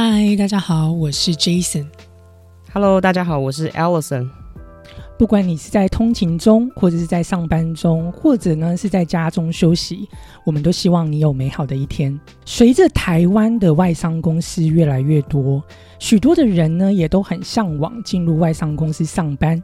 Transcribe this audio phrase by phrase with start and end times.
[0.00, 1.84] 嗨，大家好，我是 Jason。
[2.72, 4.30] Hello，大家好，我是 Allison。
[5.18, 10.08] 不管你是在通勤中，或者是在上班中，或者呢是在家中休息，
[10.44, 12.16] 我们都希望你有美好的一天。
[12.44, 15.60] 随着台湾的外商公司越来越多，
[15.98, 19.60] 许多的人呢也都很向往进入外商公司上班。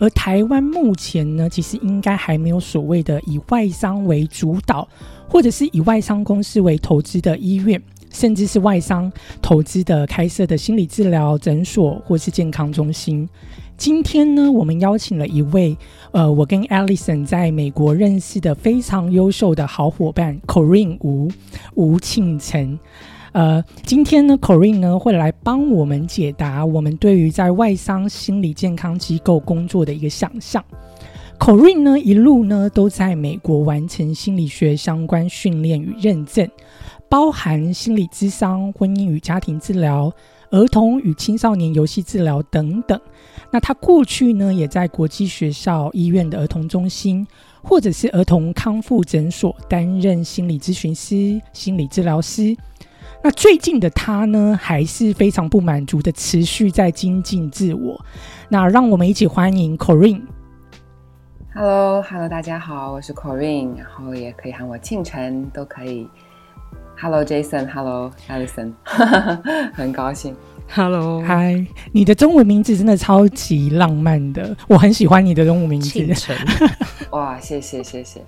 [0.00, 4.86] 而台湾目前呢，其实应该还没有所谓的以外商为主导，
[5.28, 7.80] 或者是以外商公司为投资的医院，
[8.16, 9.12] 甚至是外商
[9.42, 13.28] 投资的开设的心理治疗诊所或是健康中心。
[13.76, 15.76] 今天呢，我们邀请了一位，
[16.12, 21.30] 呃，我跟 Alison 在美国认识的非常优秀的好伙伴 Corinne 吴
[21.74, 22.78] 吴庆成。
[23.32, 30.64] 呃，今天呢，Corinne 呢会来帮我们解答我们对于在外商心理健康机构工作的一个想象。
[31.38, 36.48] Corinne 呢一路呢都在美国完成心理学相关训练与认证，
[37.08, 40.12] 包含心理咨商、婚姻与家庭治疗。
[40.50, 42.98] 儿童与青少年游戏治疗等等。
[43.50, 47.26] 那他过去呢，也在国际学校、医院的儿童中心，
[47.62, 52.56] 或者是儿童康复诊所担任心理咨询师、心理治疗师。
[53.24, 58.00] 那最近的他呢，还是非常不满足的，持续在精进自我。
[58.48, 60.22] 那让我们一起欢迎 Corinne。
[61.52, 66.08] Hello，Hello，大家好，我是 Corinne，然后也可以喊我庆晨，都可以。
[66.98, 68.72] Hello Jason，Hello Alison，
[69.74, 70.34] 很高兴。
[70.68, 76.00] Hello，嗨，你的中文名字真的超级浪漫的，我很喜欢你的中文名字。
[77.12, 78.22] 哇，谢谢谢谢。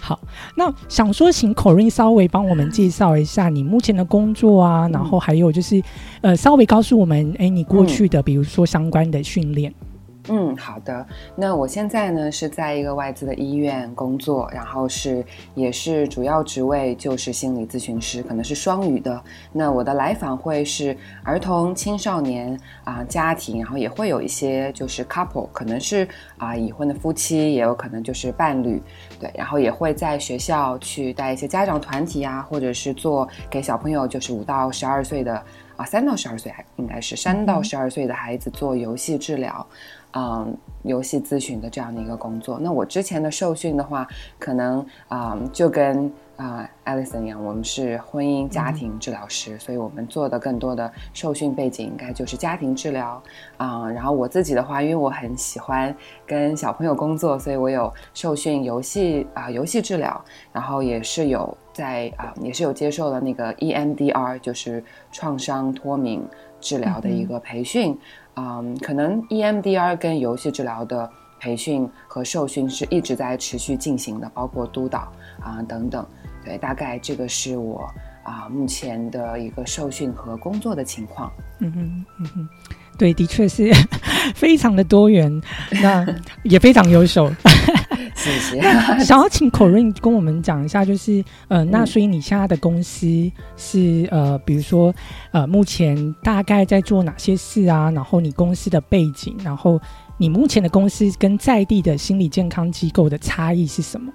[0.00, 0.20] 好，
[0.54, 5.82] 那想说请 Corinne 稍微帮我们介绍一下你目前的工作啊，然后还有就是
[6.20, 9.74] 呃，稍微告诉我们，哎，你过去的比如说相关的训练。
[10.28, 11.06] 嗯，好的。
[11.36, 15.22] 那我现在呢是在一个外资的医院工作，然后是
[15.54, 19.22] 也是主要职位就是心理咨询师，可能是双语的。
[19.52, 28.82] 那我的来访会是儿童、青少年啊家庭，然后也会有一些就是 couple，可能是啊已婚的夫妻，也有可能就是伴侣，
[29.20, 29.30] 对。
[29.34, 35.44] 然后也会在学校去带一些家长团体啊，或者是做给小朋友，就是五到十二岁的
[35.76, 39.66] 啊三到十二岁还应该是三到十二岁的孩子做游戏治疗。
[40.16, 42.56] 嗯，游戏咨询的这样的一个工作。
[42.60, 44.06] 那我之前的受训的话，
[44.38, 53.22] 可能啊就跟啊 Alison 一样，我们是婚姻家庭治疗师，所以我们做的更多的受训背景应该就是家庭治疗
[53.56, 53.88] 啊。
[53.90, 55.94] 然后我自己的话，因为我很喜欢
[56.26, 66.22] 跟小朋友工作，所以我有受训游戏啊游戏治疗，然后也是有在啊也是有接受了那个 EMDR，就是创伤脱敏
[66.60, 67.96] 治疗的一个培训。
[68.36, 71.08] 嗯，可能 EMDR 跟游戏治疗的
[71.38, 76.06] 培训和受训是一直在持续进行的，包括督导啊等等。
[76.44, 77.90] 对，大概这个是我
[78.22, 81.32] 啊目前的一个受训和工作的情况。
[81.60, 82.48] 嗯哼，嗯哼，
[82.98, 83.72] 对，的确是
[84.34, 85.40] 非常的多元，
[85.82, 86.06] 那
[86.44, 87.32] 也非常优秀。
[88.14, 88.60] 谢谢。
[89.02, 93.06] 想要请 Corinne 跟我们讲一下，就是呃，那所以你现在的公司
[93.56, 94.94] 是呃，比如说
[95.32, 97.90] 呃，目前大概在做哪些事啊？
[97.90, 99.80] 然后你公司的背景，然后
[100.18, 104.12] 你目前的公司跟在地的心理健康机构的差异是什么？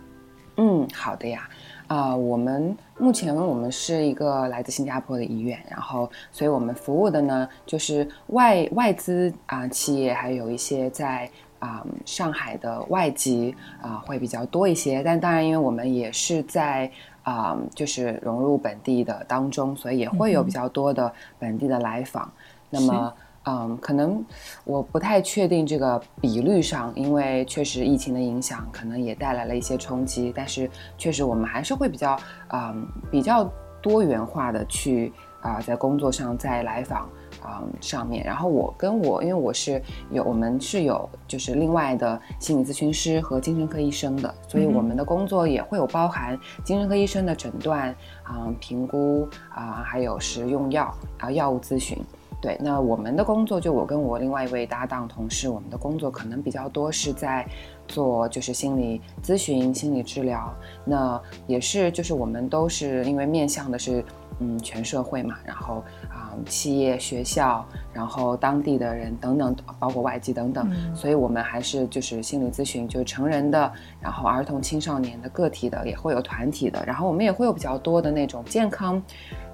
[0.59, 1.49] 嗯，好的呀。
[1.87, 11.29] 啊，我们目前我们是一个来自新加坡的医院，然后所以我们服务的呢就是外外资啊企业，还有一些在。
[11.59, 16.89] 啊，上海的外籍啊会比较多一些，但当然，因为我们也是在
[17.21, 22.31] 啊，就是融入本地的当中，所以也会有比较多的本地的来访。
[22.69, 23.13] 那么，
[23.49, 24.23] 嗯，可能
[24.63, 30.31] 我不太确定这个比率上，因为确实疫情的影响，可能也带来了一些冲击。
[30.35, 32.15] 但是，确实我们还是会比较
[32.49, 33.49] 嗯，比较
[33.81, 35.11] 多元化的去
[35.41, 37.09] 啊，在工作上在来访。
[37.45, 51.97] 嗯，上面，然后我跟我，因为我是有，我们是有就是另外的心理咨询师和精神科医生的，所以我们的工作也会有包含精神科医生的诊断啊、评估啊，还有是用药啊、药物咨询。
[52.41, 57.45] 对，那我们的工作就我跟我另外一位搭档同事，我们的工作可能比较多是在
[57.87, 60.53] 做就是心理咨询、心理治疗。
[60.85, 64.03] 那也是就是我们都是因为面向的是。
[64.41, 73.69] 嗯，全社会嘛，然后啊，企业、学校，然后当地的人等等，包括外籍等等，所以我们还是就是心理咨询，就是成人的，
[73.99, 79.03] 然后儿童、青少年的个体的，也会有团体的，然后我们也会有比较多的那种健康、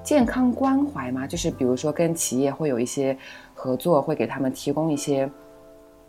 [0.06, 3.18] 健康关怀嘛，就是比如说跟企业会有一些
[3.56, 5.28] 合作，会给他们提供一些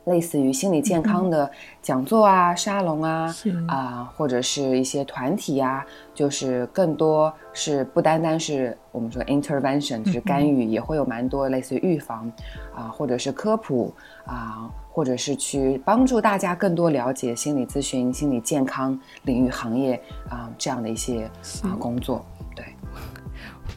[0.04, 1.50] 类似于心理健康的
[1.80, 3.50] 讲座啊、沙龙啊，是。
[3.66, 5.84] 啊、或者是一些团体呀、
[6.14, 12.30] 就是更多是不单单是我们说 intervention，就是干预，也会有蛮多类似于预防
[12.74, 13.92] 啊、或者是科普
[14.26, 21.24] 啊、或者是去帮助大家更多了解心理咨询、心理健康领域行业啊、这样的一些
[21.62, 22.22] 啊、工作。
[22.54, 22.64] 对，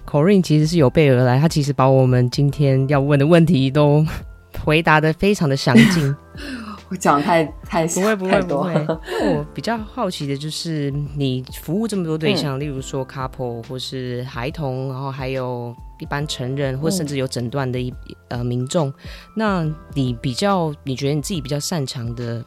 [0.10, 4.04] Corinne 其实是有备而来，他其实把我们今天要问的问题都
[4.66, 6.16] 回答的非常的详尽。
[6.90, 8.74] 我讲太太不会不会不会。
[9.24, 17.94] 我比较好奇的就是，你服务这么多对象，例如说 couple 或是孩童，然后还有一般成人，或甚至有诊断的一、
[18.30, 18.92] 呃民众，
[19.36, 19.64] 那
[19.94, 22.44] 你比较，你觉得你自己比较擅长的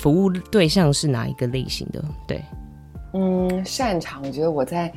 [0.00, 2.04] 服务对象是哪一个类型的？
[2.26, 2.42] 对，
[3.12, 4.92] 嗯，擅长，我觉得我在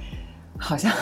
[0.62, 0.94] 好像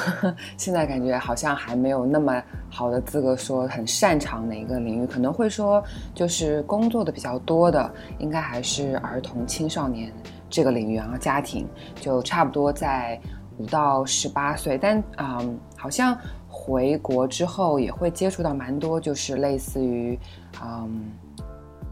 [0.55, 5.83] 现在感觉好像还没有那么好的资格说很擅长哪一个领域，可能会说
[6.15, 10.11] 就是工作的比较多的，应该还是儿童青少年
[10.49, 11.67] 这个领域，然后家庭
[11.99, 13.19] 就差不多在
[13.57, 16.17] 五到十八岁，但嗯，好像
[16.47, 20.17] 回国之后也会接触到蛮多，就是类似于
[20.63, 21.11] 嗯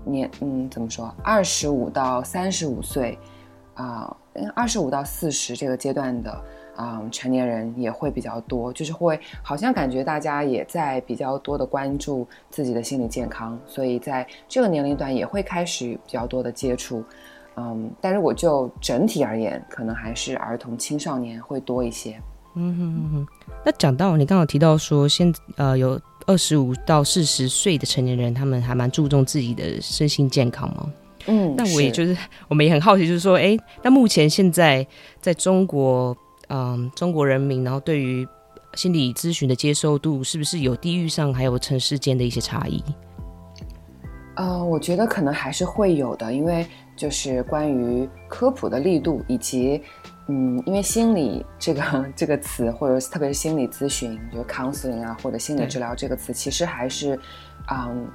[0.06, 3.20] 年嗯怎么说，二十五到三十五岁。
[3.76, 4.12] 啊，
[4.56, 6.44] 二十五到四十这个阶段的
[6.78, 17.04] 啊、成年人也会比较多，就是会好像感觉大家也在比较多的关注自己的心理健康，所以在这个年龄段也会开始比较多的接触。
[17.56, 22.22] 嗯，但是我就整体而言，可能还是儿童青少年会多一些。
[22.54, 23.28] 嗯哼哼哼
[23.66, 30.92] 那讲到你刚刚提到说，现呃有二十五到四十岁的成年人，他们还蛮注重自己的身心健康吗？
[31.26, 34.86] 嗯，那我也就是是我们也很好奇，就是说，哎，那目前现在
[35.20, 36.16] 在中国，
[36.50, 38.28] 嗯，中国人民，然后对于
[38.74, 42.84] 心理咨询的接受度，是不是有地域上还有城市间的一些差异？
[44.36, 46.66] 呃，我觉得可能还是会有的，因为
[46.96, 49.82] 就是关于科普的力度，以及
[50.28, 51.82] 嗯，因为心理这个
[52.16, 57.20] 这个词，或者特别是心理咨询，就是 counseling 啊，或者心理治疗这个词，其实还是
[57.72, 58.08] 嗯，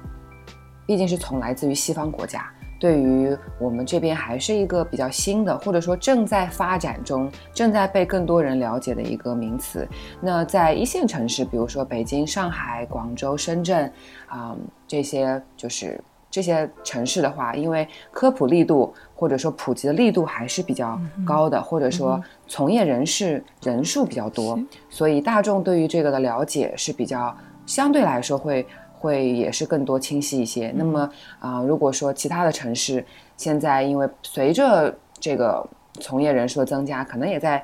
[0.87, 2.49] 毕竟是从来自于西方国家。
[2.83, 9.87] 对于我们这边还是一个比较新的，或者说正在发展中、正在被更多人了解的一个名词。
[10.19, 13.89] 那在一线城市，比如说北京、上海、广州、深圳，
[14.27, 14.53] 啊、
[14.85, 15.97] 这些就是
[16.29, 24.59] 这些城市的话，因为科普力度或者说普及的力度还是比较高的，或者说从业人士人数比较多，
[24.89, 27.33] 所以大众对于这个的了解是比较
[27.65, 28.67] 相对来说会
[29.03, 30.71] 会也是更多清晰一些。
[30.77, 31.09] 那么
[31.39, 33.05] 啊、如果说其他的城市
[33.35, 35.67] 现在因为随着这个
[35.99, 37.61] 从业人数的增加，可能也在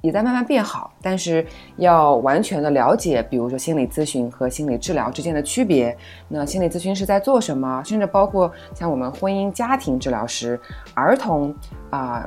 [0.00, 1.46] 也在慢慢变好，但是
[1.76, 5.94] 要完全的了解，比如说心理咨询和心理治疗之间的区别，
[6.28, 10.58] 那心理咨询师在做什么，甚至包括像我们婚姻家庭治疗师、
[10.94, 11.54] 儿童
[11.90, 12.26] 啊、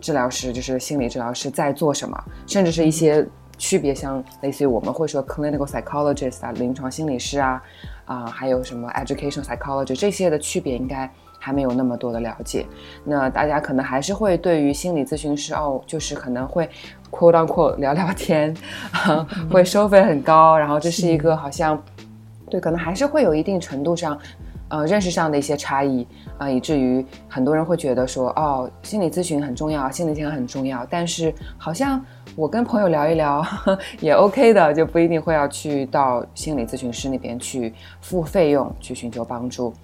[0.00, 3.26] 治疗师，就是心理治疗师在做什么，甚至是一些
[3.60, 7.62] 区别，像类似于我们会说 clinical psychologist 啊，临床心理师啊，
[8.06, 11.08] 啊、还有什么 education psychology 这些的区别，应该
[11.38, 12.64] 还没有那么多的了解。
[13.04, 16.66] 那大家可能还是会对于心理咨询师哦，就是可能会
[17.10, 18.56] quote on quote 聊聊天，
[18.90, 21.78] 啊，会收费很高，然后这是一个好像
[22.48, 24.18] 对，可能还是会有一定程度上。
[24.70, 26.06] 呃，认识上的一些差异
[26.38, 32.02] 啊、以至于很多人会觉得说，哦，心理咨询很重要，心理健康很重要，但是好像
[32.36, 33.44] 我跟朋友聊一聊
[34.00, 39.74] 也 OK 的，就不一定会要去到心理咨询师那边去付费用去寻求帮助。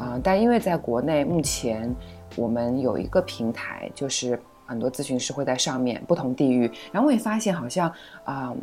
[0.00, 1.92] 啊、但因为在国内目前
[2.36, 7.92] 我们有一个平台，就是很多咨询师会在上面不同地域，然后我也发现好像
[8.24, 8.54] 啊、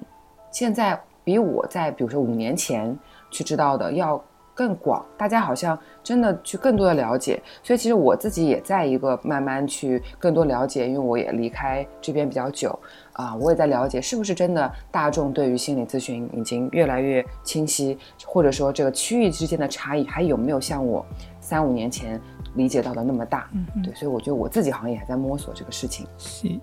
[0.50, 2.98] 现在比我在比如说五年前
[3.30, 4.22] 去知道的要
[4.54, 12.78] 更广，大家好像真的去更多的了解，所以其实我自己也在一个慢慢去更多了解，因为我也离开这边比较久
[13.14, 21.06] 啊、我也在了解是不是真的大众对于心理咨询已经越来越清晰，或者说这个区域之间的差异还有没有像我
[21.40, 22.20] 三五年前
[22.56, 23.48] 理解到的那么大？
[23.84, 26.08] 对，所以我觉得我自己好像也还在摸索这个事情。
[26.18, 26.60] 是。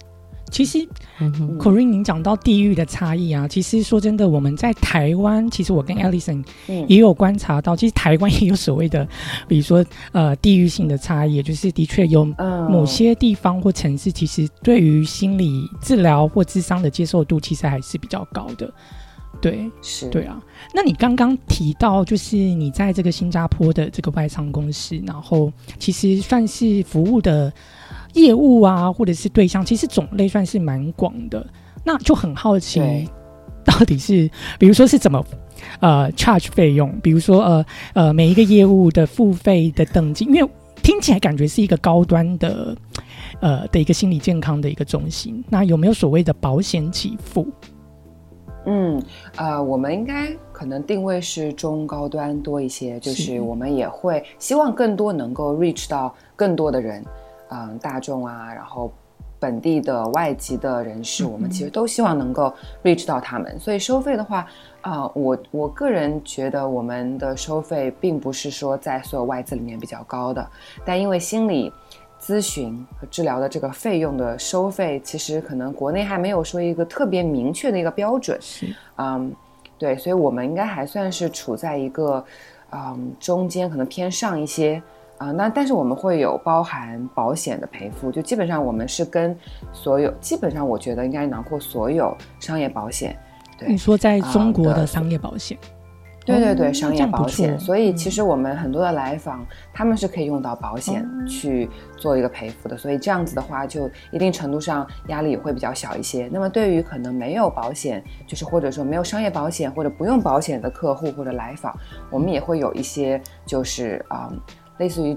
[0.51, 0.87] 其实
[1.21, 6.85] 嗯，Corinne，您讲到地域的差异啊，其实说真的，我们在台湾，其实我跟 Alison 嗯。
[6.89, 9.07] 也有观察到，其实台湾也有所谓的，
[9.47, 12.71] 比如说呃地域性的差异，也就是的确有嗯。
[12.71, 18.73] 某些地方或城市，其实对于心理治疗或智商的接受度，其实还是比较高的。
[19.41, 20.09] 对，是。
[20.09, 20.39] 对啊。
[20.75, 27.51] 那你刚刚提到，就是你在这个新加坡的这个外商公司，然后其实算是服务的
[28.15, 31.47] 业务啊，或者是对象，其实种类算是蛮广的。
[31.85, 33.09] 那就很好奇，
[33.65, 35.25] 到底是，比如说是怎么
[35.81, 40.51] 呃 charge 费用，比如说呃呃每一个业务的付费的等级，因为
[40.83, 42.77] 听起来感觉是一个高端的
[43.41, 45.43] 呃的一个心理健康的一个中心。
[45.49, 47.47] 那有没有所谓的保险给付？
[48.67, 49.03] 嗯，
[49.37, 57.03] 呃，我们应该可能定位是中高端多一些，就是我们也会希望更多能够 reach 到更多的人，
[57.51, 58.91] 嗯，大众啊，然后
[59.39, 62.53] 本地的外籍的人士，我们其实都希望能够
[62.83, 63.59] reach 到他们。
[63.61, 64.47] 所以收费的话，
[64.81, 70.49] 啊，我我个人觉得我们的收费并不是说在所有外资里面比较高的，
[70.85, 71.73] 但因为心理。
[72.23, 78.39] 咨询和治疗的这个费用的收费，其实可能国内还没有说一个特别明确的一个标准。
[78.43, 78.67] 是，
[78.99, 79.35] 嗯，
[79.79, 82.23] 对，所以我们应该还算是处在一个，
[82.73, 84.83] 嗯，中间可能偏上一些
[85.21, 85.31] 啊。
[85.31, 89.37] 那但是我们会有包含保险的赔付，就基本上我们是跟
[89.73, 93.17] 所有，基本上我觉得应该囊括所有商业保险。
[93.59, 95.57] 对，你说在中国的商业保险。
[96.27, 106.29] 对对对，商业保险，所以其实我们很多的来访，他们是可以用到保险去做一个赔付的，所以这样子的话，就一定程度上压力也会比较小一些。
[106.31, 111.75] 那么对于可能没有保险，就是或者说没有商业保险或者不用保险的客户或者来访，
[112.11, 114.31] 我们也会有一些就是啊，
[114.81, 115.17] 类似于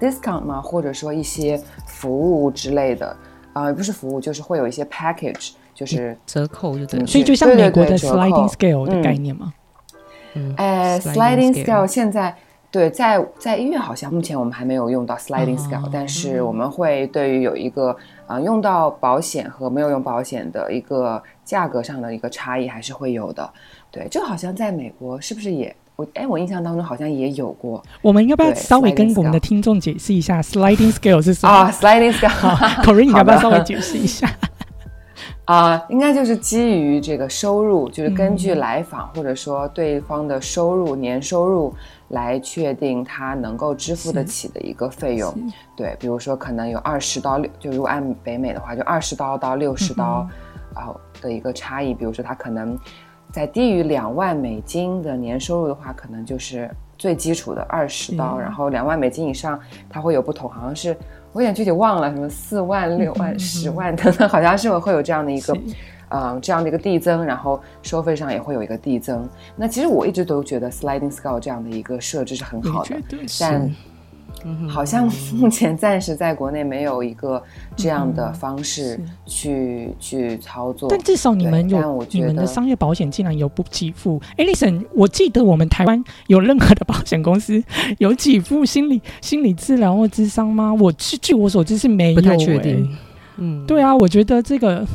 [0.00, 3.14] discount 嘛，或者说一些服务之类的
[3.52, 9.52] 啊，不是服务，就是会有一些 package，就是折扣就对，所以就像美国的 sliding scale 的概念吗？
[10.56, 12.34] 哎，sliding scale 现在
[12.70, 17.94] 对在在医院好像目前我们还没有用到 sliding scale，但是我们会对于有一个
[18.28, 23.52] 啊用到保险和没有用保险的一个价格上的一个差异还是会有的。
[23.90, 27.82] 对，这好像在美国是不是也我哎我印象当中好像也有过。
[28.00, 34.26] 我们要不要稍微跟我们的听众解释一下 sliding scale 是什么啊？sliding scale，口瑞你要不要稍微解释一下？
[35.44, 41.74] 啊，应该就是基于这个收入，就是根据来访或者说对方的收入年收入
[42.08, 45.34] 来确定他能够支付得起的一个费用。
[45.76, 50.26] 对，比如说可能有二十刀六，就如果按北美的话，就二十刀到六十刀
[50.72, 51.92] 啊的一个差异。
[51.92, 52.78] 比如说他可能
[53.32, 59.58] 在低于两万美金的年收入的话，可能就是最基础的二十刀，然后两万美金以上，
[59.88, 60.96] 它会有不同，好像是。
[61.32, 65.56] 我有点具体忘了，什么四万、六万、十万等等，好像是会有这样的一个，
[66.08, 69.28] 嗯，这样的一个递增，然后收费上也会有一个递增。
[69.54, 72.96] 那其实我一直都觉得 sliding scale 这样的一个设置是很好的，
[73.38, 73.70] 但。
[74.68, 77.42] 好像目前暂时在国内没有一个
[77.76, 84.20] 这样的方式去去操作，但至少你们有你们的商业保险竟然有不给付。
[84.36, 87.62] a l i s o n 我记得我们台湾有任何的保险公司
[87.98, 90.72] 有给付心理心理治疗或智商吗？
[90.74, 92.96] 我据据我所知是没有，不太确定。
[93.36, 94.86] 嗯，对啊，我觉得这个。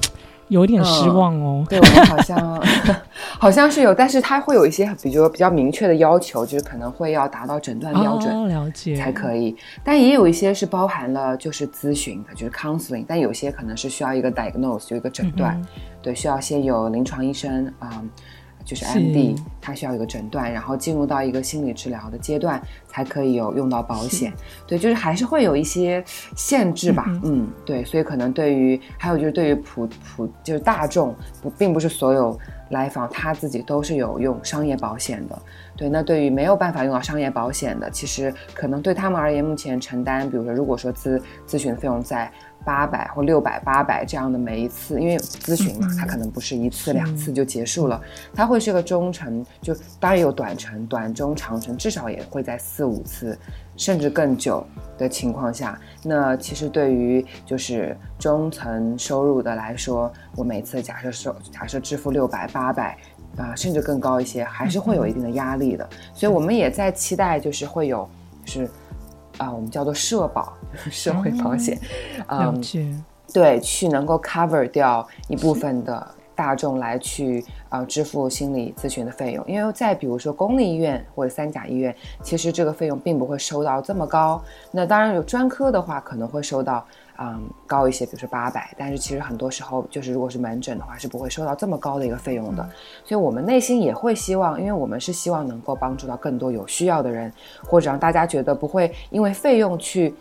[0.50, 2.64] 有点失望哦，对我们好像
[3.40, 9.56] 好像是有，但是它会有一些比如比较明确的要求，就是可能会要达到诊断标准，了解才可以。
[9.84, 15.60] 但也有一些是包含了就是咨询的，就是 counseling，但有些可能是需要一个 diagnose，有一个诊断，
[16.02, 18.02] 对，需要先有临床医生啊。
[18.66, 24.34] 就是 MD，他需要一个诊断，然后进入到一个心理治疗的阶段，才可以有用到保险。
[24.66, 26.04] 对，就是还是会有一些
[26.36, 27.06] 限制吧。
[27.24, 32.38] 嗯，对，所以可能对于还有就是对于普普就是大众，不并不是所有
[32.72, 35.40] 来访他自己都是有用商业保险的。
[35.78, 42.32] 对，那对于没有办法用到商业保险的，其实可能对他们而言，目前承担，比如说如果说咨咨询费用在。
[42.66, 48.02] 八百或六百、八百这样的每一次，因为咨询嘛，它可能不是一次两次就结束了，
[48.34, 53.38] 它会是个中程，就当然有短程、短中长程，至少也会在四五次，
[53.78, 54.66] 甚至更久
[54.98, 55.80] 的情况下。
[56.04, 62.98] 那其实对于就是中层收入的来说，我每次假设收假设支付六百、八百
[63.38, 65.88] 啊，甚至更高一些，还是会有一定的压力的。
[66.14, 68.10] 所以我们也在期待，就是会有
[68.44, 68.68] 是。
[69.38, 70.54] 啊，我们叫做社保，
[70.90, 71.80] 社会保险，
[72.28, 72.62] 嗯，
[73.34, 84.42] 对，去能够 cover 掉一部分的大众来去啊支付心理咨询的费用，因为在比如说公立医院或者三甲医院，其实这个费用并不会收到这么高。
[84.72, 86.86] 那当然有专科的话，可能会收到。
[87.18, 92.64] 嗯，高一些，比如说八百，但是其实很多时候就是如果是门诊的话，是不会收到这么高的一个费用的。
[93.04, 97.32] 所以我们内心也会希望，因为我们是希望能够帮助到更多有需要的人，
[97.64, 100.14] 或者让大家觉得不会因为费用去。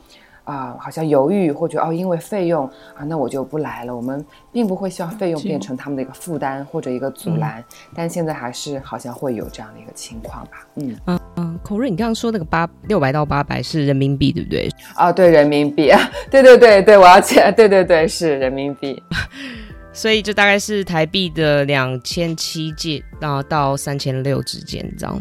[0.44, 3.96] 啊，好像犹豫或者哦，因为费用啊，那我就不来了。
[3.96, 10.66] 我们并不会希望费用变成他们的一个负担或者一个阻拦，但现在还是好像会有这样的一个情况吧。
[10.76, 14.68] 嗯嗯嗯，口瑞，你刚刚说那个八六百到八百是人民币对不对？
[14.94, 19.02] 啊，对，人民币 啊，对对对对，我要钱， 对对对，是人民币。
[19.92, 25.16] 所以就大概是台币的两千七借，然后到三千六之间这样，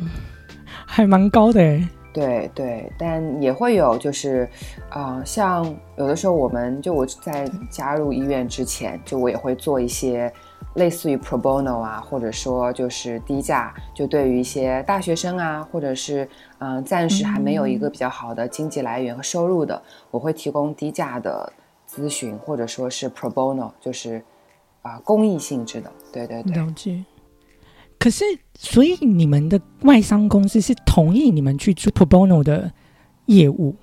[0.86, 1.88] 还蛮高的哎。
[2.14, 4.48] 对对，但也会有就是，
[4.90, 5.66] 啊，像
[5.98, 10.32] 有的时候我们就我在加入医院之前，就我也会做一些
[10.76, 16.30] 类似于 pro bono 啊，或者说就是低价，就对于一些大学生啊，或者是
[16.60, 21.52] 嗯暂时还没有一个比较好的经济来源和收入的，我会提供低价的
[21.90, 24.24] 咨询，或者说是 pro bono，就是
[24.84, 25.92] 啊公益性质的。
[26.12, 26.56] 对对对。
[26.56, 27.04] 了解。
[28.04, 28.26] 可是，
[28.60, 32.70] 所以你们的外商公司是同意你们去做 pro bono 的
[33.28, 33.74] 业务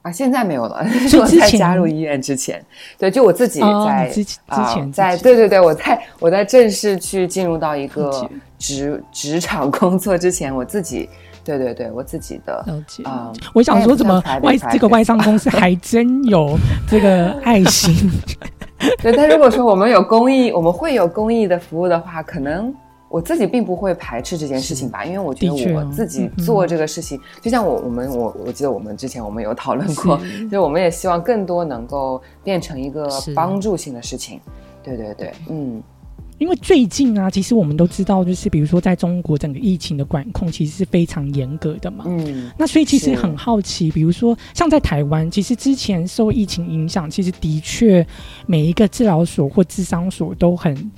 [0.00, 0.10] 啊？
[0.10, 2.64] 现在没有了， 是我在加入医院之前，
[2.96, 8.26] 对，就我自己在之前，在对对对，我在我在正式去进入到一个
[8.56, 11.06] 职职场工作之前，我自己，
[11.44, 13.30] 对对对，我自己的了解啊。
[13.52, 17.94] 我想说，怎么外这个外商公司还真有 这个爱心？
[19.02, 22.74] 对，但如果说我们有公益，我们会有公益的服务的话，可能。
[23.08, 34.40] 我自己并不会排斥这件事情吧，因为我觉得我自己做这个事情，就像我我们我我记得我们之前我们有讨论过，就是我们也希望更多能够变成一个帮助性的事情。
[34.82, 35.80] 对对对，嗯，
[36.38, 48.04] 因为最近啊，其实我们都知道，就是比如说在中国整个疫情的管控其实是非常严格的嘛，嗯，那所以其实很好奇，比如说像在台湾，其实之前受疫情影响，其实的确
[48.46, 50.90] 每一个治疗所或智商所都很。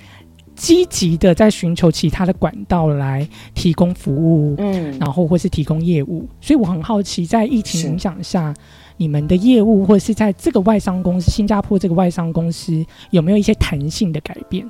[0.58, 8.52] 积极的在寻求其他的管道来提供服务，嗯，然后或是提供业务，所以我很好奇，在疫情影响下，
[8.96, 14.68] 你们的业务或者是在这个外商公司，新加坡这个外商公司有没有一些弹性的改变？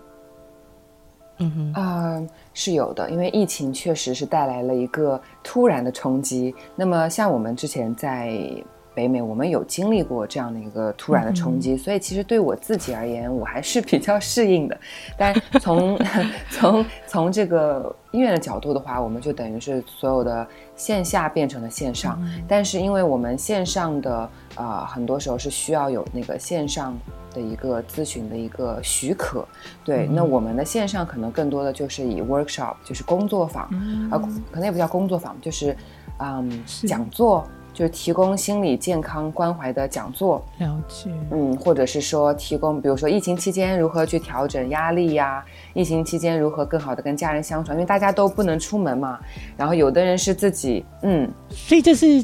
[1.38, 6.54] 嗯哼，啊，是有的，因为疫情确实是带来了一个突然的冲击。
[6.76, 8.38] 那么，像我们之前在。
[8.98, 14.76] 北美，我们有经历过这样的一个突然的冲击，所以其实对我自己而言，我还是比较适应的。
[15.16, 15.96] 但从
[16.50, 26.98] 从从这个医院的角度的话，我们就等于是所有的线下变成了线上，但是因为我们线上的呃很多时候是需要有那个线上
[27.32, 29.46] 的一个咨询的一个许可，
[29.84, 33.62] 对，那我们的线上可能更多的就是以 workshop，就是工作坊，
[34.10, 34.18] 啊，
[34.50, 35.76] 可能也不叫工作坊，就是
[36.18, 37.46] 嗯讲座。
[37.72, 49.18] 就是提供心理健康关怀的讲座，了解，嗯，或者是说提供，比如说疫情期间如何去调整压力呀，疫情期间如何更好的跟家人相处，因为大家都不能出门嘛。
[49.56, 52.22] 然后有的人是自己，嗯，所以这是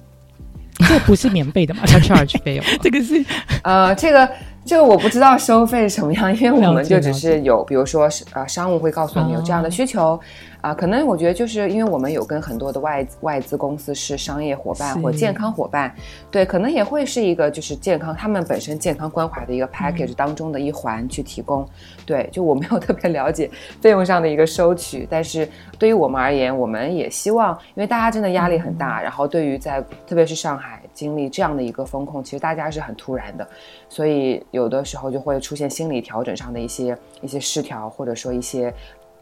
[0.89, 1.83] 这不是免费的嘛？
[1.93, 2.65] 要 charge 费用？
[2.83, 3.25] 这个是，
[3.63, 4.29] 呃，这个
[4.65, 10.19] 这个我不知道收费什么样，因为我们就只是有，比如说是呃商务会告诉我们有这样的需求。
[10.65, 15.95] 啊，可能我觉得就是因为我们有跟很多的外外资公司是商业伙伴或健康伙伴，
[16.31, 21.69] 对，可能也会是一个就是健康他们本身健康关怀的一个 package 当中的一环去提供，
[22.07, 23.51] 对，就我没有 特别了解
[23.83, 25.47] 费用上的一个收取，但是
[25.79, 33.47] 对于我们而言，我们也希望，因为大家真的压力很大，然后对于在特别是上海经历这样的一个风控，其实大家是很突然的，
[33.91, 38.73] 所以有的时候就会出现心理调整上的一些一些失调，或者说一些。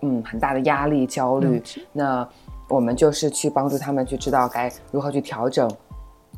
[0.02, 1.62] 嗯，很大的压力、焦虑，
[1.92, 2.28] 那
[2.68, 5.70] 我们就是去帮助他们去知道该如何去调整，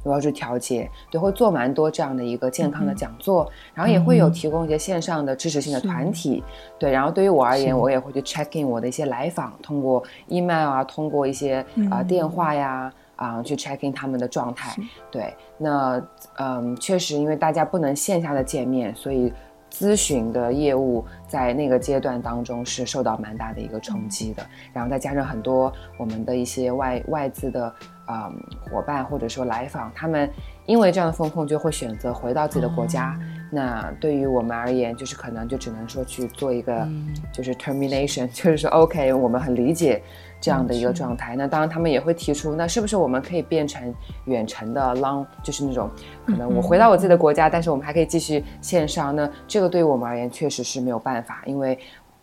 [0.03, 6.45] 如何去调节，对，会做蛮多这样的一个健康的讲座，然后也会有提供一些线上的支持性的团体，
[6.79, 14.77] 对，然后对于我而言，我也会去 check in 我的一些来访，通过 email 啊，通过一些啊电话呀，啊去 check in 他们的状态，
[15.11, 16.03] 对，那
[16.39, 19.33] 嗯，确实因为大家不能线下的见面，所以。
[19.77, 28.33] 咨询的业务在那个阶段当中是受到蛮大的一个冲击的，然后再加上很多我们的一些外外资的啊
[28.71, 30.31] 伙伴或者说来访，他们
[30.67, 33.19] 因为这样的风控就会选择回到自己的国家。
[33.51, 36.87] 那对于我们而言，就是可能就只能说去做一个
[37.33, 40.01] 就是 termination， 就是说 OK，我们很理解。
[40.45, 43.95] 这样的一个状态，那当然他们也会提出，那是不是我们可以变成
[44.27, 45.89] 远程的 long，就是那种
[46.27, 49.17] 可能我回到我自己的国家，但是我们还可以继续线上。
[49.17, 51.79] 那这个对于我们而言确实是没有办法，因为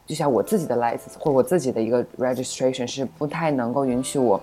[0.05, 4.39] 就像我自己的 license 或我自己的一个 registration 是不太能够允许我，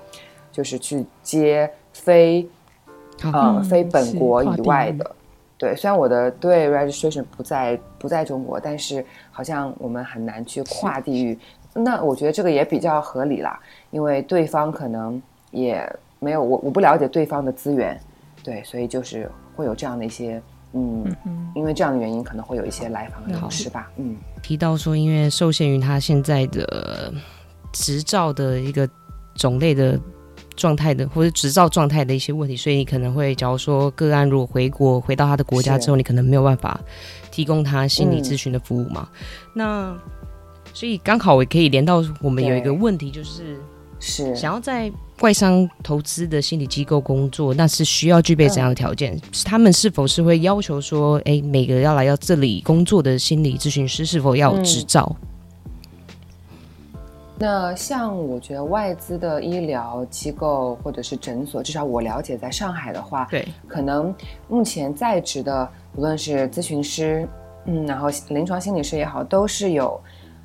[0.50, 2.48] 就是去接非，
[3.22, 5.14] 嗯，非本国以外的。
[5.56, 11.38] 对，虽然我的对 registration 不在不在中国，但是好像我们很难去跨地域。
[11.78, 13.58] 那我觉得这个也比较合理啦，
[13.90, 17.98] 因为对方可能也没有我我不了解对方的资源，
[18.42, 21.04] 对，所以就是会有这样的一些嗯，
[21.54, 23.90] 因为这样的原因可能会有一些来访的老师吧。
[23.96, 27.12] 嗯，提到说因为受限于他现在的
[27.72, 28.88] 执照的一个
[29.34, 29.98] 种类的
[30.56, 36.80] 状态的或者执照状态的一些问题，所以你可能会假如说个案如果回国回到他的国家之后，你可能没有办法。
[37.30, 39.08] 提供他心理咨询的服务嘛。
[39.54, 39.96] 那
[40.78, 43.58] 所以刚好我可以连到我们有一个问题，就是
[43.98, 44.32] 是。
[44.36, 44.88] 想要在
[45.22, 49.20] 外商投资的心理机构工作，那是需要具备怎样的条件？
[49.44, 55.16] 他们是否是会要求说，哎，每个要来到这里工作的心理咨询师是否要有执照？
[57.40, 64.14] 那像我觉得外资的医疗机构或者是诊所，至少我了解，在上海的话，对，可能
[64.46, 67.28] 目前在职的，无论是咨询师，
[67.66, 70.00] 嗯，然后临床心理师也好，都是有，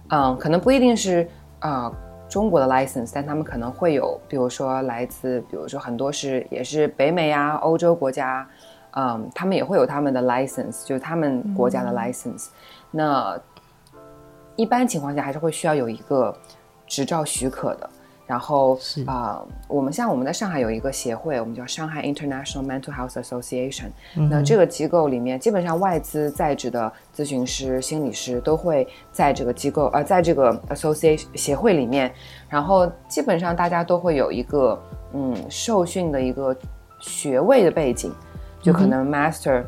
[0.09, 1.27] 嗯，可能不一定是
[1.59, 1.91] 啊
[2.29, 8.47] 中国的 license，但他们可能会有，比如说来自，比如说很多是也是北美啊、欧洲国家，
[8.91, 12.47] 嗯，他们也会有他们的 license，就是他们国家的 license。
[12.91, 13.39] 那
[14.55, 16.35] 一般情况下还是会需要有一个。
[16.85, 17.89] 执照许可的，
[18.33, 23.91] 然后啊，我们像我们在上海有一个协会，我们叫上海 International Mental Health Association。
[24.15, 32.11] 那这个机构里面，基本上外资在职的咨询师、心理师都会在这个机构，呃，在这个 association 协会里面。
[32.49, 34.81] 然后基本上大家都会有一个
[35.13, 36.55] 嗯受训的一个
[36.99, 38.11] 学位的背景，
[38.63, 39.61] 就可能 master。
[39.61, 39.65] 嗯，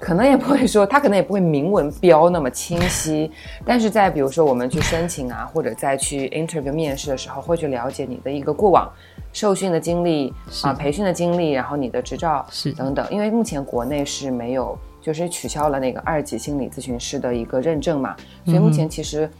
[0.00, 3.30] 可能也不会说，他可能也不会明文标那么清晰，
[3.64, 8.90] 但是在比如说我们去申请啊，或者再去 interview 面试的时候，会去了解你的一个过往
[9.32, 13.06] 受训的经历啊，培训的经历，然后你的执照是等等。
[13.10, 19.30] 因为目前国内是没有，就是取消了那个二级心理咨询师的一个认证嘛，所以目前其实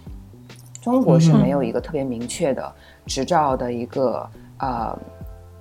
[0.83, 2.73] 中国是没有一个特别明确的
[3.07, 4.29] 执照的一个
[4.59, 4.99] 呃。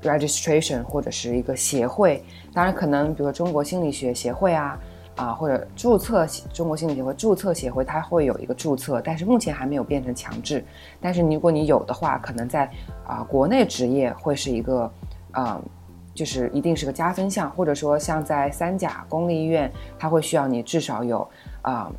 [0.03, 2.23] registration 或者是一个协会，
[2.55, 4.79] 当然可能比如说中国心理学协会啊
[5.15, 10.63] 啊或者注册中国心理学会注册协会，它会有一个注册，但是目前还没有变成强制。
[11.01, 12.71] 但是如果你有的话，可能在
[13.05, 14.89] 啊国内职业会是一个
[15.31, 15.61] 啊
[16.13, 21.27] 就是一定是个加分项，或者说像在三甲公立医院，它会需要你至少有
[21.61, 21.91] 啊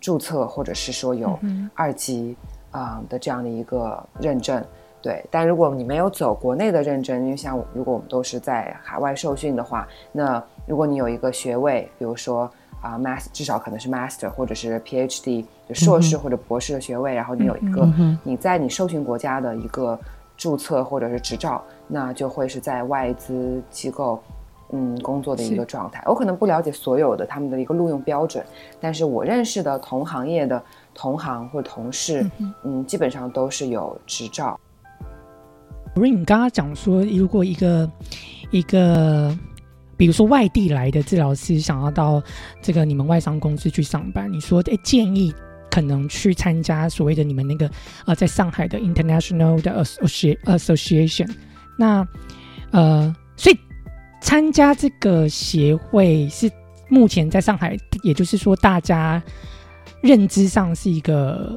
[0.00, 1.38] 注册或者是说有
[1.74, 2.36] 二级
[2.72, 4.60] 啊的这样的一个认证。
[5.02, 12.50] 对，但如果你没有走国内的认证，因为像如果我们都是在海外受训的话，那如果你有一个学位，比如说
[12.82, 17.88] 啊，master 至少可能是 master 或者是 PhD 就硕士或者博士的学位，然后你有一个
[18.22, 19.98] 你在你受训国家的一个
[20.36, 24.22] 注册或者是执照，那就会是在外资机构
[24.70, 26.02] 嗯工作的一个状态。
[26.04, 28.44] 我可能不了解所有的他们的一个录用标准，
[28.78, 30.62] 但是我认识的同行业的
[30.94, 32.28] 同行或者同事，
[32.64, 34.60] 嗯，基本上都是有执照。
[35.94, 37.90] 如你刚刚讲说，如果一个
[38.50, 39.36] 一个，
[39.96, 42.22] 比如说外地来的治疗师想要到
[42.62, 45.34] 这个你们外商公司去上班，你说，哎，建议
[45.70, 47.70] 可能去参加所谓的你们那个
[48.06, 51.30] 呃，在上海的 International 的 Association。
[51.76, 52.06] 那
[52.70, 53.58] 呃，所以
[54.20, 56.50] 参加这个协会是
[56.88, 59.22] 目前在上海，也就是说，大家
[60.00, 61.56] 认知上是一个。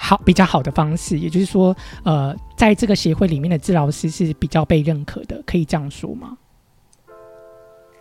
[0.00, 6.38] 好，比较好的方式，也就是说，呃，在这个协会里面的治疗师是比较被认可的，可以这样说吗？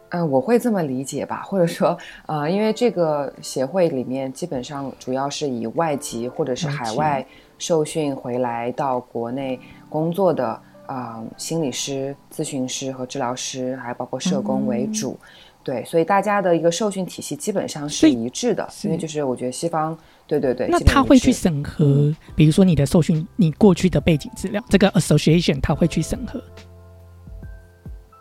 [0.09, 7.25] 嗯，我会这么理解吧， 或者说，呃，因为这个协会里面基本上主要是以外籍或者是海外
[7.57, 15.19] 受训回来到国内工作的啊心理师、咨询师和治疗师，还包括社工为主，
[15.63, 19.97] 对，所以大家的一个受训体系基本上是一致的，因为就是我觉得西方。
[20.27, 26.41] 对对对，那他会去审核，比如说你的受训，你过去的背景资料，这个 association 他会去审核。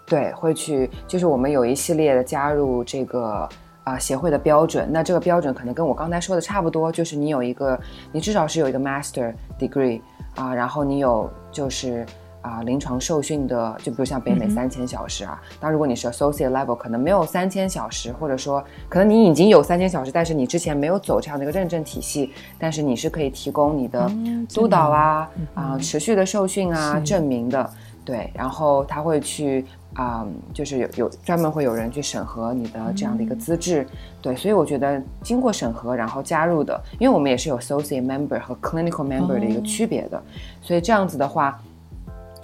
[0.06, 3.48] 对，会去，就是我们有一系列的加入这个
[3.84, 7.78] 啊协会的标准，那这个标准可能跟我刚才说的差不多，就是你有一个，
[8.12, 10.00] 你至少是有一个 master degree
[10.36, 12.06] 啊，然后你有就是。
[12.46, 15.42] 啊，临床受训的，就比如像北美三千小时啊。
[15.59, 24.09] 当，如果你是 associate level，可能没有三千小时，或者说可能你已经有三千小时，但是你之前没有走这样的一个认证体系，但是你是可以提供你的
[24.54, 27.68] 督导啊啊持续的受训啊证明的。
[28.04, 33.85] 对，然后他会去啊，就是有有专门会有人去审核你的这样的一个资质。
[34.22, 40.22] 对，所以我觉得经过审核然后加入的，因为我们也是有 associate member 和 clinical member 的一个区别的，
[40.62, 41.61] 所以这样子的话。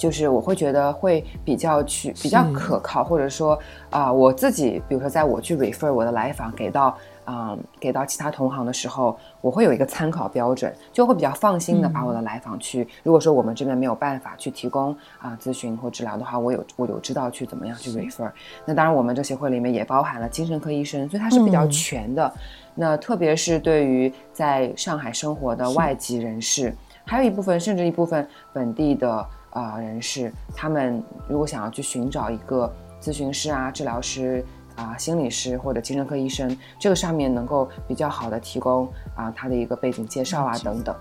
[0.03, 3.57] 就是我会觉得会比较去比较可靠，或者说
[3.89, 12.89] 啊，我自己比如说在我去 refer 我的来访给到啊给到其他同行的时候，我会有一个参考标准，就会比较放心的把我的来访去。
[13.05, 18.29] 如果说我们这边没有办法去提供啊咨询或治疗的话，我有我有知道去怎么样去 refer。
[18.65, 22.33] 那当然，我们这协会里面也包含了精神科医生，所以它是比较全的。
[22.75, 29.25] 那特别是对于在上海生活的外籍人士，还有一部分甚至一部分本地的。
[29.53, 34.45] 啊，人士他们如果想要去寻找一个咨询师啊、治疗师
[34.77, 40.97] 啊心理师或者精神科医生，这个上面能够比较好的提供啊他的一个背景介绍啊等等。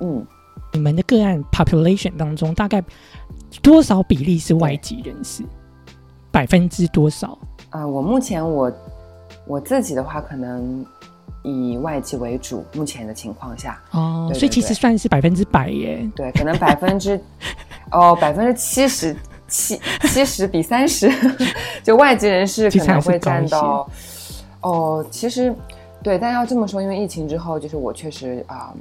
[0.00, 0.26] 嗯，
[0.72, 2.82] 你们的个案 population 当中大概
[3.62, 5.44] 多少比例是外籍人士？
[6.32, 7.38] 百分之多少？
[7.70, 8.72] 啊，我目前我
[9.46, 10.84] 我自己的话，可能
[11.42, 12.64] 以外籍为主。
[12.72, 16.08] 目前的情况下，哦，所以其实算是百分之百耶。
[16.14, 17.20] 对，可能百分之
[17.92, 19.16] 哦，百分之七十
[19.48, 21.10] 七七十比三十，
[21.82, 23.88] 就外籍人士可能会占到
[24.60, 25.54] 哦，其实。
[26.02, 28.72] 对，但要这么说，因为疫情之后，就是我确实啊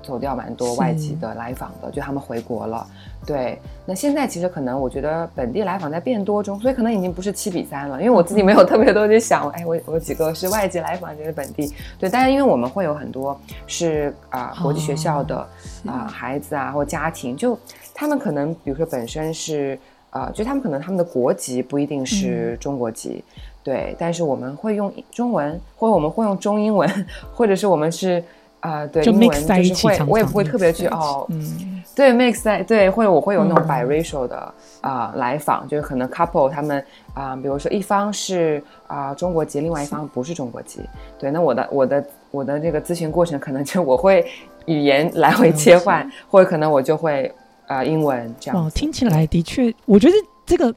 [0.00, 2.86] 走掉蛮多外籍的来访的，就他们回国了。
[3.26, 7.98] 对，那现在其实可能我觉得本地来访在变多中，所以可能已经不是七比三了。
[8.00, 11.74] 因为我自己没有特别多去想，哎，我我几个是外籍来访，就是本地。
[11.98, 15.36] 对，但是因为我们会有很多是啊国际学校的
[15.84, 17.58] 啊孩子啊或家庭，就
[17.92, 19.76] 他们可能比如说本身是
[20.10, 23.24] 啊，就他们可能他们的国籍不一定是中国籍。
[23.62, 26.88] 对，但是我们会用中文，或者我们会用中英文，
[27.34, 28.22] 或者是我们是
[28.60, 36.82] 啊，对，英文就是会，我也不会特别去哦，嗯，对，mix 在对，或者我会有那种 biracial 的啊来访，就是可能 couple 他们
[37.14, 40.80] 啊，比如说一方是啊中国籍，另外一方不是中国籍，
[41.18, 44.26] 对，那我的我的我的这个咨询过程可能就我会
[44.64, 47.30] 语言来回切换，或者可能我就会
[47.66, 48.64] 啊英文这样。
[48.64, 50.14] 哦，听起来的确，我觉得
[50.46, 50.74] 这个。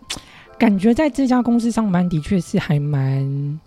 [0.62, 3.60] 感觉在这家公司上班的确是还蛮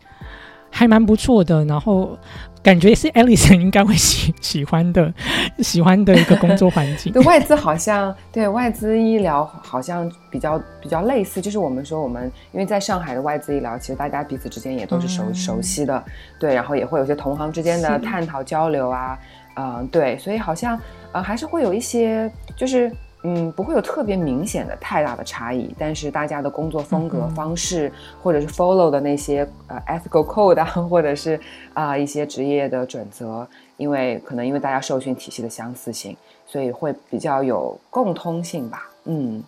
[0.70, 2.16] 还蛮不错的，然后
[2.62, 5.12] 感觉也是 Alison 应该会喜喜欢的
[5.58, 7.10] 喜欢的一个工作环境。
[7.14, 16.00] 对外资好像对外资医疗好像比较比较类似，就是我们说我们因为在上海的外资医疗，其实大家彼此之间也都是熟熟悉的，
[16.38, 19.18] 对，然后也会有些同行之间的探讨交流啊，
[19.56, 20.78] 嗯，对，所以好像
[21.10, 22.88] 呃还是会有一些就是。
[23.26, 27.90] 嗯，不会有特别明显的太大的差异，但是大家的工作风格方式，
[28.22, 31.40] 或者是 follow 的那些呃 ethical code 啊，或者是
[31.72, 36.14] 啊一些职业的准则，因为可能因为大家受训体系的相似性，
[36.46, 38.90] 所以会比较有共通性吧。
[39.06, 39.42] 嗯，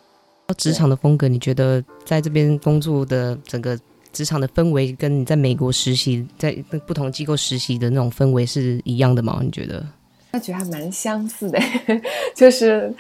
[0.57, 3.79] 职场的风格，你觉得在这边工作的整个
[4.11, 9.41] 职场的氛围，跟你在美国实习，在不同机构实习的那种氛围是一样的吗？
[9.43, 9.85] 你觉得？
[10.33, 11.59] 我觉得还蛮相似的，
[12.37, 12.93] 就是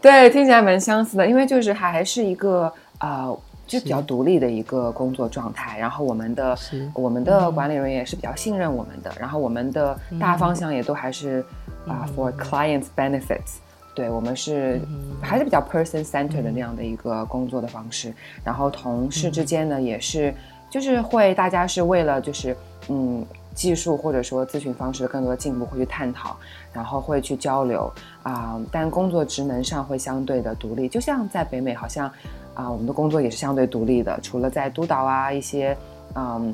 [0.00, 5.76] 对，听起来蛮相似的，因为就是还还是一个呃，就比较独立的一个工作状态。
[5.76, 6.56] 然后我们的
[6.94, 11.44] 我们的管理人员也是比较信任我们的，然后我们的大方向也都还是
[11.88, 13.56] 啊，for clients benefits。
[13.96, 14.80] 对我们是
[15.20, 18.14] 还是比较 person center 的那样的一个工作的方式。
[18.44, 20.32] 然后同事之间呢，也是
[20.70, 22.56] 就是会大家是为了就是
[22.88, 23.26] 嗯。
[23.54, 26.36] 技术或者说咨询方式的更多的进步会去探讨，
[26.72, 27.90] 然后会去交流
[28.22, 30.88] 啊，但工作职能上会相对的独立。
[30.88, 32.10] 就像在北美，好像
[32.54, 35.76] 啊，我们的工作也是相对独立的，除了在督导啊一些
[36.14, 36.52] 嗯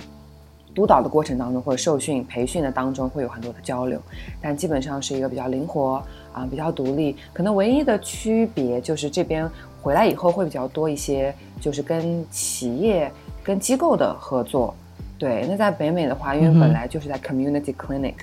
[0.75, 4.01] 督导的过程当中或者受训培训的当中会有很多的交流，
[4.41, 7.17] 但基本上是一个比较灵活啊，比较独立。
[7.33, 9.51] 可能唯一的区别就是这边
[9.83, 13.11] 回来以后会比较多一些，就是跟企业
[13.43, 14.75] 跟机构的合作。
[15.21, 18.15] 对，那在北美的话，因为本来就是在 community clinic，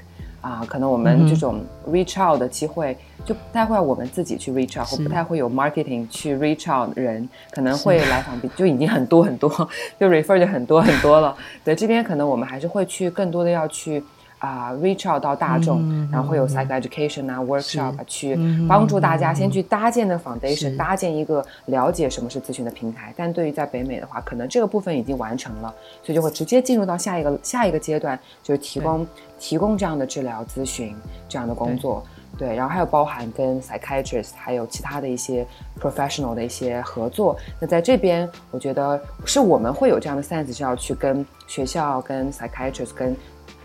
[0.42, 9.48] 啊，可能我们这种 reach out 的机会就不太会我们自己去 reach out，或不太会有 marketing 去 reach out 人，可能会来访比就已经很多很多，
[10.00, 11.38] 就 refer 就很多很多了。
[11.64, 14.04] 对，这边可能我们还是会去更多的要去。
[14.40, 23.14] 啊，reach out 到大众，然后会有 psych education 啊，workshop 去帮助大家先去搭建的 foundation，搭建一个了解什么是咨询的平台。
[23.18, 25.74] 但对于在北美的话，可能这个部分已经完成了，
[26.04, 29.08] 所以就会直接进入到下一个下一个阶段，就是提供
[29.40, 30.96] 提供这样的治疗咨询
[31.28, 32.04] 这样的工作。
[32.38, 35.44] 对，然后还有包含跟 psychiatrist 还有其他的一些
[35.82, 37.36] professional 的一些合作。
[37.60, 43.16] 那在这边，我觉得是我们会有这样的 sense，是要去跟学校、跟 psychiatrist、跟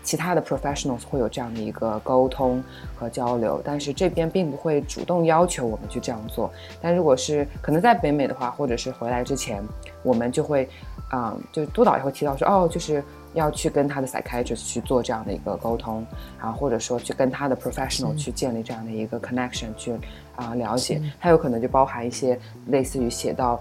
[0.03, 2.61] 其他的 professionals 会有这样的一个沟通
[2.95, 6.51] 和交流，但是这边并不会主动要求我们去这样做。
[6.81, 9.63] 但如果是可能在北美的话，或者是回来之前，
[10.03, 10.67] 我们就会，
[11.13, 13.01] 嗯，就督导也会提到说，哦，就是
[13.33, 16.05] 要去跟他的 psychiatrist 去做这样的一个沟通，
[16.39, 19.93] 然后或者说去跟他的 professional 去建立这样的一个 connection，去
[20.35, 21.01] 啊了解。
[21.19, 22.37] 它有可能就包含一些
[22.67, 23.59] 类似于写到。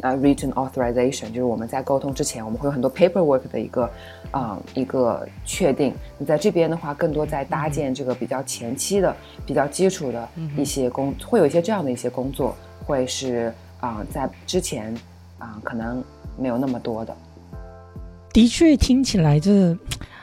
[0.00, 3.88] 啊，written authorization 就是我们在沟通之前，我们会有很多 paperwork 的一个，
[4.30, 5.94] 啊，一个确定。
[6.18, 9.14] 你在这边的话，更多在搭建这个比较前期的、
[9.46, 14.92] 比较基础的一些工，会有一些这样的一些工作，会是啊，在之前
[15.38, 16.02] 啊，可能
[16.36, 17.14] 没有那么多的。
[18.32, 19.76] 的确，听起来这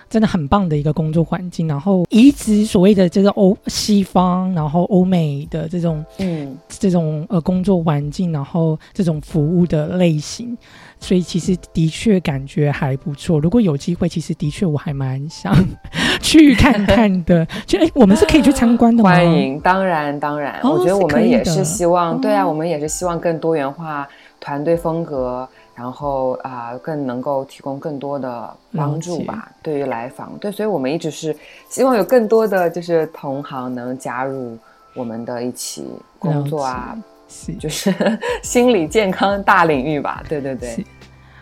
[0.09, 10.57] 真的很棒的一个工作环境，然后移植所谓的这个欧西方，然后欧美的这种嗯这种呃工作环境，然后这种服务的类型，
[10.99, 13.39] 所以其实的确感觉还不错。
[13.39, 15.55] 如果有机会，其实的确我还蛮想
[16.21, 17.45] 去看看的。
[17.67, 19.11] 就哎，我们是可以去参观的吗？
[19.11, 24.07] 欢迎，当然当然，我觉得我们也是希望，对啊，我们也是希望更多元化
[24.39, 25.47] 团队风格。
[25.79, 31.33] 然后啊，更能够提供更多的帮助吧，对于来访，对，所以我们一直是
[31.69, 34.57] 希望有更多的就是同行能加入
[34.93, 35.87] 我们的一起
[36.19, 36.97] 工作啊，
[37.29, 37.95] 是就是
[38.43, 40.85] 心理健康大领域吧，对对对，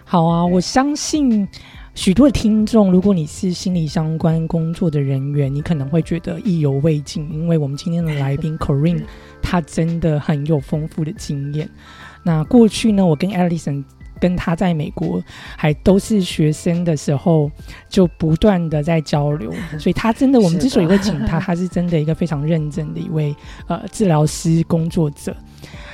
[0.05, 1.47] 好啊，我相信
[1.95, 9.03] 许多的听众，如果你是心理相关工作的人员，你可能会觉得意犹未尽，因为我们今天的来宾 Corinne，
[9.41, 11.67] 他真的很有丰富的经验。
[12.21, 13.83] 那过去呢，我跟 Alison。
[14.17, 15.23] 跟他在美国
[15.55, 17.49] 还都是学生的时候，
[17.89, 23.35] 就不断的在交流，所以他真的，我们之所以会请他， 他是真的一个非常认真的一位
[23.67, 25.35] 呃治疗师工作者。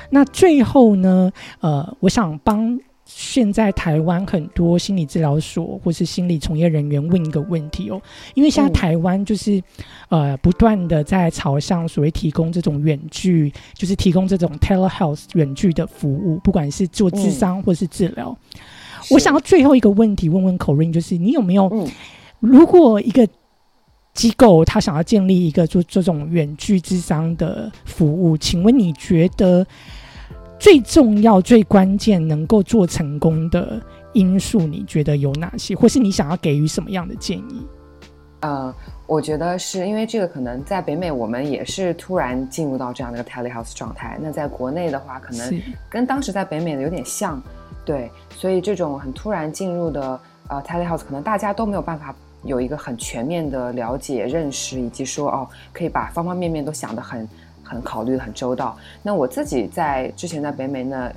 [0.09, 2.79] 那最后呢，呃，我想帮。
[3.15, 8.01] 现在台湾很多心理治疗所或是心理从业人员问一个问题哦，
[8.33, 9.61] 因为现在台湾就是
[10.09, 18.35] 呃不断的在朝向所谓提供这种远距，就是提供这种 telehealth 远距的服务，不管是做智商或是治疗。
[19.11, 21.87] 我想要最后一个问题问问 Corinne，就是你有没有，
[22.39, 23.27] 如果一个
[24.15, 29.65] 机构他想要建立一个做这种远距智商的服务，请问你觉得？
[30.59, 33.81] 最重要、最关键能够做成功的
[34.13, 35.75] 因素，你觉得有哪些？
[35.75, 37.67] 或是你想要给予什么样的建议？
[38.39, 38.73] 呃，
[39.07, 44.17] 我觉得是因为这个可能在北美，我们也是突然进入到这样的一个 telehouse 状态。
[44.21, 47.41] 那在国内的话，可能跟当时在北美的有点像，
[47.85, 48.09] 对。
[48.35, 52.13] 所以这种很突然进入的呃 telehouse，可能大家都没有办法
[52.43, 57.27] 有一个很全面的了解、认识，以及说哦，可以把方方面面都想得很。
[57.73, 58.77] 很考虑的很周到。
[59.01, 61.11] 那我自己在之前在北美那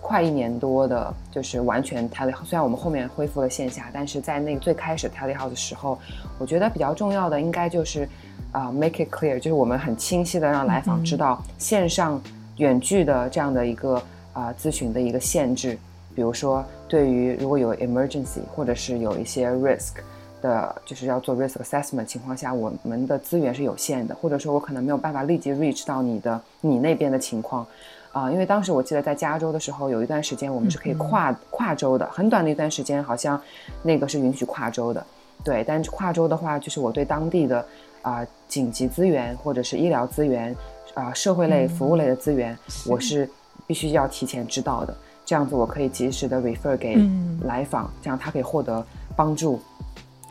[0.00, 2.44] 快一年多的，就是完全 telehouse。
[2.44, 5.98] 虽然我们后面恢复了线下，但是在那个最开始 telehouse 的时候，
[6.38, 8.08] 我觉得比较重要的应该就是
[8.52, 12.20] 啊，make it clear，就是我们很清晰的让来访知道线上
[12.56, 15.78] 远距的这样的一个啊咨询的一个限制。
[16.14, 20.02] 比如说，对于如果有 emergency 或者是有一些 risk。
[20.46, 27.66] 的就是要做 risk assessment 情况下，我们的资源是有限的，或者说我可能没有办法立即 reach 到你的你那边的情况，
[28.12, 33.40] 啊，因为当时我记得在加州的时候，有一段时间我们是可以跨跨州的，很短的一段时间，好像
[33.82, 35.04] 那个是允许跨州的，
[35.42, 37.66] 对，但是跨州的话，就是我对当地的
[38.02, 40.54] 啊紧急资源或者是医疗资源
[40.94, 42.56] 啊社会类服务类的资源，
[42.86, 43.28] 我是。
[43.68, 46.96] 必须要提前知道的，这样子我可以及时的 refer 给
[47.42, 49.60] 来访，这样他可以获得帮助。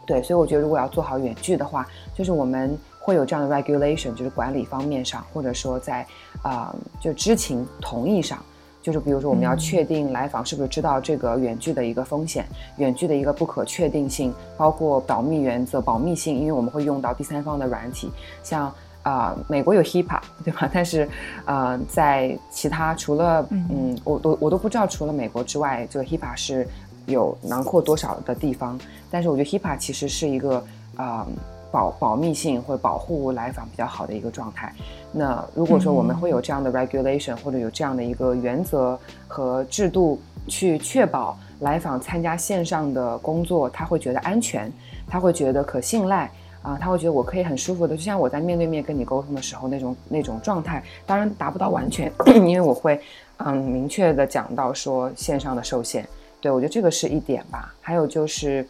[0.05, 6.05] 对，所以我觉得如果要做好远距的话，就是我们会有这样的 regulation，就是管理方面上，或者说在
[6.41, 8.37] 啊，就知情同意上，
[8.81, 12.45] 就是比如说我们要确定来访是不是知道这个远距的一个风险，
[12.77, 18.11] 远距的一个不可确定性，包括保密原则、保密性，因为我们会用到第三方的软体，
[18.43, 18.71] 像
[19.03, 20.69] 啊，美国有 HIPAA， 对吧？
[20.73, 21.07] 但是
[21.45, 26.67] 呃，在其他除了嗯，我都我都不知道，除了美国之外，这个 HIPAA 是。
[27.05, 28.79] 有囊括多少的地方？
[29.11, 30.63] 但是我觉得 HIPAA 其实是一个
[30.95, 31.25] 啊
[31.71, 34.73] 保保密性或者保护来访比较好的一个状态。
[35.11, 44.71] 那如果说我们会有这样的 regulation 或者有这样的一个原则和制度去确保来访参加线上的工作，他会觉得安全，
[45.07, 46.29] 他会觉得可信赖
[46.61, 50.83] 啊，他会觉得我可以很舒服的，就像我在面对面跟你沟通的时候那种那种状态。
[51.05, 52.99] 当然达不到完全， 因为我会
[53.37, 56.07] 嗯明确的讲到说线上的受限。
[56.45, 57.73] 对，我觉得这个是一点吧。
[57.81, 58.63] 还有就是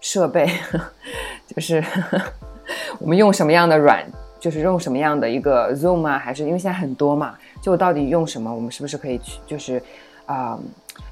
[0.00, 0.50] 设备，
[1.54, 1.84] 就是
[2.98, 4.02] 我们用什么样的软，
[4.40, 8.50] 就是用什么样的一个 Zoom 啊，还是因为现在很多嘛，就到底用什么？
[8.50, 9.40] 我们是不是可以去？
[9.46, 9.82] 就是
[10.24, 10.58] 啊，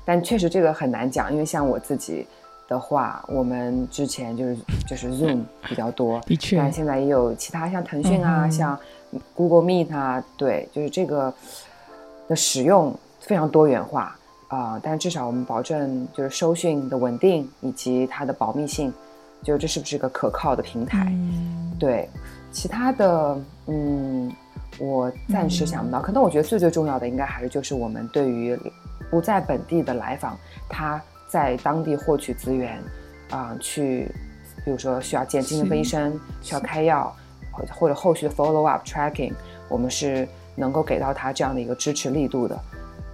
[0.07, 2.27] 但确实这个很难讲，因为像我自己
[2.67, 4.57] 的话，我们之前就是
[4.89, 8.79] 就是 Zoom 比较多，的确，但现在也有其他像腾讯啊，像
[9.35, 11.31] Google Meet 啊，对，就是这个
[12.27, 14.17] 的使用非常多元化。
[14.53, 18.93] 啊，但至少我们保证就是收讯的稳定以及它的保密性，
[19.43, 21.11] 就这是不是个可靠的平台？
[21.81, 22.07] 对，
[22.51, 24.31] 其他的，嗯，
[24.79, 26.03] 我暂时想不到。
[26.03, 28.55] 可能我觉得最最重要的应该还是就是我们对于
[29.11, 30.37] 不在本地的来访，
[30.69, 31.01] 他
[31.31, 32.79] 在当地获取资源，
[33.31, 34.07] 啊，去，
[34.67, 37.11] 比如说需要见精神科医生，需要开药，
[37.51, 39.33] 或或者后续的 follow up tracking，
[39.71, 42.55] 我们是能够给到他这样的一个支持力度的。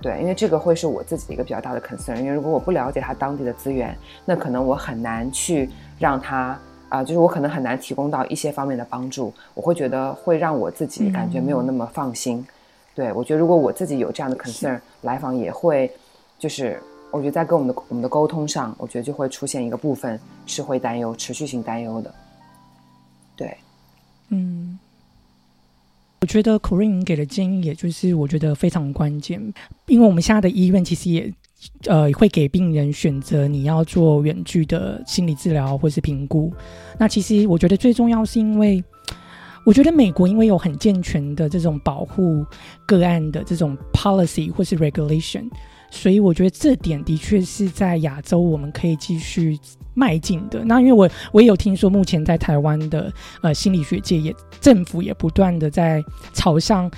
[0.01, 5.69] 对，因为这个会是我自己的一个比较大的 concern，因为如果我不了解他当地的资源，那可能我很难去
[5.99, 6.59] 让他
[6.91, 12.43] 啊、就是我可能很难提供到一些方面的帮助，我会觉得会让我自己感觉没有那么放心。
[12.95, 15.93] 对我觉得如果我自己有这样的 concern，来访也会，
[16.39, 16.81] 就是
[17.11, 22.15] 我觉得在跟我们的我们的沟通上，我觉得就会出现一个部分是会担忧，持续性担忧的。
[23.37, 23.59] 对，
[24.31, 24.88] 嗯，我
[26.29, 29.43] 觉得 Corinne 给的建议，也就是我觉得非常关键，
[29.87, 31.33] 因为我们现在的医院其实也
[31.87, 36.53] 呃会给病人选择你要做远距的心理治疗或是评估。
[36.99, 38.85] 那其实我觉得最重要是因为，
[39.65, 42.45] 我觉得美国因为有很健全的这种保护
[42.87, 45.51] 个案的这种 policy 或是 regulation，
[45.91, 49.59] 所以我觉得这点的确是在亚洲我们可以继续
[49.99, 50.65] 迈进的。
[50.65, 56.89] 那因为我我也有听说，目前在台湾的呃心理学界也政府也不断的在朝向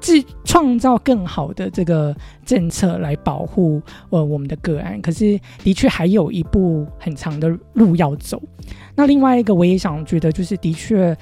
[0.00, 2.14] 自创造更好的这个
[2.46, 8.40] 政策来保护呃我们的个案，可是的确还有一步很长的路要走。
[8.94, 11.16] 那另外一个我也想觉得就是的确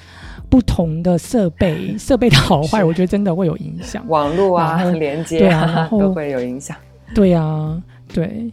[0.49, 4.05] 不同的设备设备的好坏，我觉得真的会有影响。
[4.07, 6.77] 网络啊连接对啊然后都会有影响。
[7.15, 7.81] 对啊，
[8.13, 8.51] 对，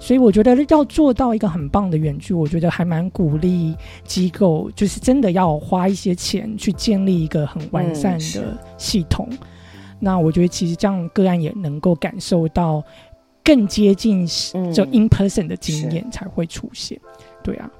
[0.00, 9.28] 所以我觉得要做到一个很棒的远距，我觉得还蛮鼓励机构，就是真的要花一些钱去建立一个很完善的系统。
[10.00, 12.82] 那我觉得其实这样个案也能够感受到
[13.44, 16.98] 更接近嗯就 in person 的经验才会出现。
[17.44, 17.70] 对啊，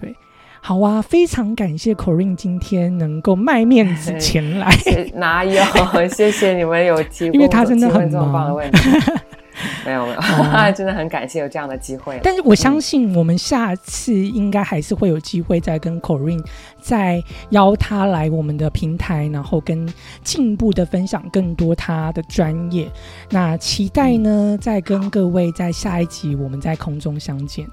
[0.00, 0.14] 对。
[0.60, 4.72] 好啊，非常感谢 Corinne 今天能够卖面子前来。
[5.12, 5.60] 哪有？
[6.08, 8.78] 谢谢你们有提供， 因为他真的很棒的忙问题。
[9.84, 12.20] 没 有没有，哦 真的很感谢有这样的机会。
[12.22, 16.44] 但是我相信，我们下次应该还是会有机会再跟 Corinne
[16.80, 19.92] 再邀他来我们的平台，然后跟
[20.22, 22.90] 进一步的分享更多他的专业。
[23.30, 27.66] 那期待呢，再跟各位在下一集我们在空中相见。